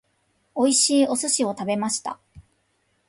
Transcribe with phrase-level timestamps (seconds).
[0.57, 2.19] 美味しいお寿司を食べました。